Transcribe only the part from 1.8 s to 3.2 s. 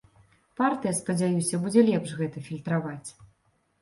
лепш гэта фільтраваць.